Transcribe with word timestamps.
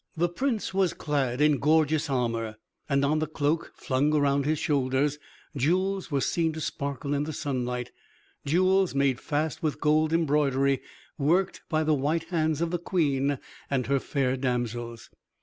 The 0.17 0.29
Prince 0.29 0.73
was 0.73 0.93
clad 0.95 1.41
in 1.41 1.59
gorgeous 1.59 2.09
armor, 2.09 2.55
and 2.89 3.05
on 3.05 3.19
the 3.19 3.27
cloak 3.27 3.71
flung 3.75 4.15
around 4.15 4.45
his 4.47 4.57
shoulders 4.57 5.19
jewels 5.55 6.09
were 6.09 6.21
seen 6.21 6.53
to 6.53 6.59
sparkle 6.59 7.13
in 7.13 7.25
the 7.25 7.31
sunlight, 7.33 7.91
jewels 8.43 8.95
made 8.95 9.19
fast 9.19 9.61
with 9.61 9.79
gold 9.79 10.11
embroidery 10.11 10.81
worked 11.19 11.61
by 11.69 11.83
the 11.83 11.93
white 11.93 12.23
hands 12.29 12.61
of 12.61 12.71
the 12.71 12.79
Queen 12.79 13.37
and 13.69 13.85
her 13.85 13.99
fair 13.99 14.35
damsels. 14.35 15.11